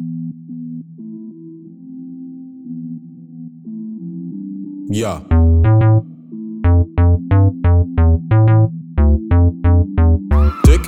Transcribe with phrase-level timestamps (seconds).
[0.00, 0.06] Yeah.
[10.64, 10.82] Tick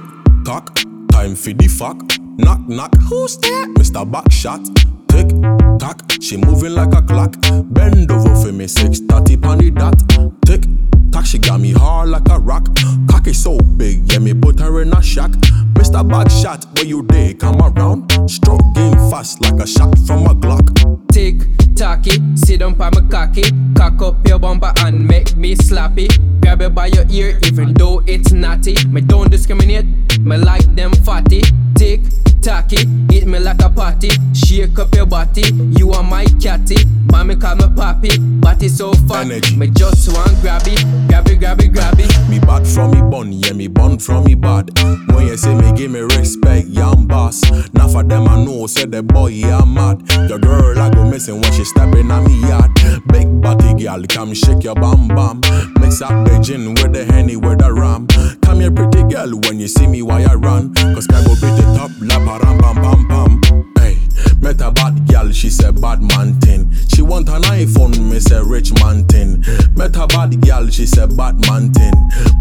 [0.44, 0.76] tock,
[1.10, 2.00] time for the fuck.
[2.38, 3.66] Knock knock, who's there?
[3.74, 4.08] Mr.
[4.08, 4.64] Backshot.
[5.08, 5.28] Tick
[5.80, 7.34] tock, she moving like a clock.
[7.72, 9.98] Bend over for me, six thirty on the dot.
[10.46, 10.62] Tick
[11.10, 12.68] tock, she got me hard like a rock.
[13.10, 15.30] Cocky so big, yeah me put her in a shack.
[15.74, 16.06] Mr.
[16.08, 17.34] Backshot, where you dey?
[17.34, 18.10] Come around.
[18.30, 20.68] Stroke game fast like a shot from a Glock.
[21.10, 21.36] Tick
[21.74, 23.44] tocky, sit down pa my cocky.
[23.76, 26.08] Cock up your bumper and make me slappy.
[26.40, 28.76] Grab it by your ear, even though it's naughty.
[28.88, 29.86] Me don't discriminate,
[30.20, 31.42] me like them fatty.
[31.76, 32.00] Tick
[32.42, 34.10] tocky, hit me like a party.
[34.34, 35.42] Shake up your body,
[35.78, 36.76] you are my catty.
[37.10, 39.26] Mommy call me papi, body so fat.
[39.26, 39.56] Energy.
[39.56, 42.28] Me just want grab it, grab it, grab it, grab it.
[42.28, 44.70] Me bad from me bun, yeah, me bun from me bad.
[45.12, 47.42] When you say me give me respect, yeah, I'm boss.
[47.72, 50.02] Now for them I know, say the boy, yeah, I'm mad.
[50.28, 52.70] Your girl I go missing when she stepping on me yard.
[53.08, 55.40] Big body girl, come shake your bam bam.
[55.80, 58.06] Mix up the gin with the henny with the ram.
[58.50, 60.74] Come here, pretty girl, when you see me, why I run?
[60.74, 63.72] Cause I go beat it up, la param pam pam pam.
[63.78, 63.96] Hey,
[64.40, 66.68] met a bad girl, she said bad man thing.
[66.88, 69.44] She want an iPhone, me say rich man thing.
[69.76, 71.92] Met a bad girl, she said bad man thing.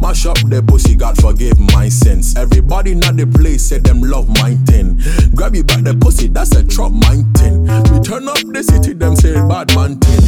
[0.02, 2.36] Mash up the pussy, God forgive my sins.
[2.36, 5.00] Everybody not the place say them love my thing.
[5.36, 7.62] Grab you by the pussy, that's a trap my thing.
[7.94, 10.22] We turn up the city, them say bad man thing.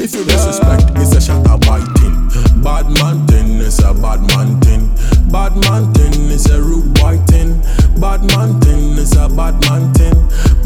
[0.00, 1.95] If you disrespect, it's a shatter biting.
[5.56, 7.60] Bad man thing, it's a rude boy thing.
[7.98, 10.12] Bad man thing, it's a bad man thing.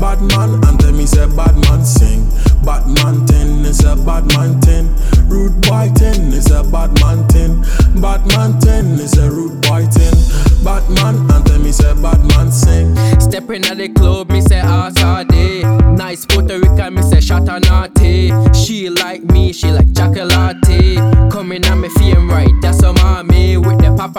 [0.00, 2.26] Bad man anthem is a bad man sing.
[2.64, 4.88] Bad man thing is a bad man thing.
[5.28, 7.62] Rude boy thing is a bad man thing.
[8.02, 10.14] Bad man thing is a rude boy thing.
[10.64, 12.96] Bad man anthem is a bad man sing.
[13.20, 14.99] Stepping at the club, me say ass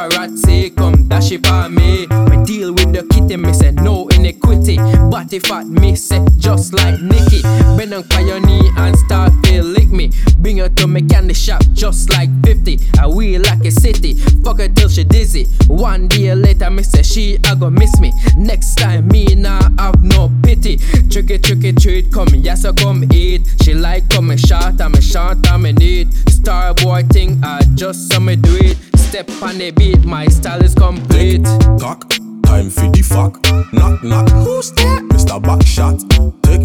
[0.01, 2.07] paparazzi, come dash it for me.
[2.07, 4.77] Me deal with the kitty, me say no iniquity.
[5.09, 7.41] Body fat, me say just like Nicky.
[7.77, 10.11] Bend on your knee and start to lick me.
[10.37, 12.79] Bring her to me candy shop just like 50.
[12.99, 14.15] I wheel like a city.
[14.43, 15.45] Fuck her till she dizzy.
[15.67, 18.11] One day later, me say she a go miss me.
[18.37, 20.77] Next time, me nah have no pity.
[21.09, 23.47] Tricky, tricky, treat, come yes, I come eat.
[23.61, 26.13] She like come short, I'm a short, I'm a need.
[26.29, 28.70] Star boy thing, I just saw me do it.
[29.11, 31.43] Step on the beat, my style is complete.
[31.77, 32.07] Talk,
[32.45, 33.43] time for the fuck.
[33.73, 35.01] Knock knock, who's there?
[35.09, 35.35] Mr.
[35.35, 35.99] Backshot.
[36.43, 36.63] Tick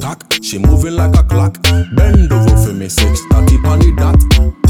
[0.00, 1.60] tock, she moving like a clock.
[1.96, 4.14] Bend over for me, six thirty on the dot.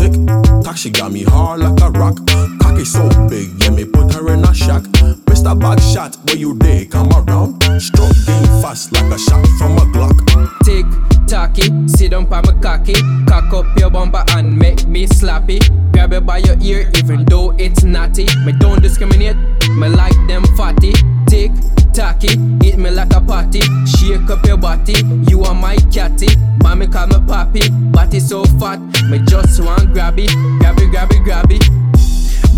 [0.01, 0.17] Tick
[0.65, 2.17] tock, she got me hard like a rock.
[2.63, 4.85] Cocky so big, yeah me put her in a shack.
[5.29, 5.53] Mr.
[5.53, 6.87] Backshot, where you dey?
[6.87, 7.61] Come around.
[7.79, 10.17] Stroke game fast like a shot from a Glock.
[10.65, 10.87] Tick
[11.29, 12.95] tocky, sit down pa my cocky.
[13.29, 14.58] Cock up your bumper and
[14.99, 15.93] make me slappy.
[15.93, 18.27] Grab it by your ear, even though it's naughty.
[18.45, 19.37] Me don't discriminate,
[19.71, 20.93] me like them fatty.
[21.27, 21.53] Tick
[21.93, 23.61] tocky, hit me like a party.
[23.87, 24.95] Shake up your body,
[25.29, 26.29] you are my catty.
[26.63, 28.81] Mommy call me papi, body so fat.
[29.11, 31.65] Me just want grab it, grab it, grab it, grab it.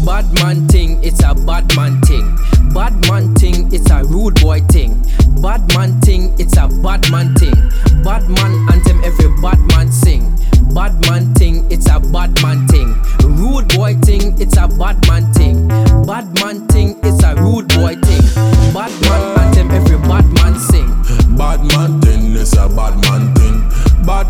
[0.06, 2.36] Bad man thing, it's a bad man thing.
[2.72, 5.02] Bad man thing, it's a rude boy thing.
[5.42, 7.54] Bad man thing, it's a bad man thing.
[8.02, 8.52] Bad man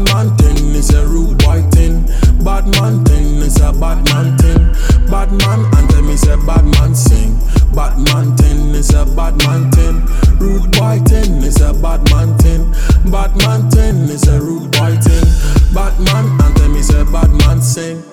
[0.00, 2.04] Bad man thing is a rude boy thing.
[2.42, 4.72] Bad man thing is a bad man thing.
[5.10, 7.36] Bad man anthem is a bad man sing.
[7.74, 10.00] Bad man thing is a bad man thing.
[10.38, 12.72] Rude boy thing is a bad man thing.
[13.10, 15.28] Bad man thing is a rude boy thing.
[15.74, 18.09] Bad man anthem is a bad man sing.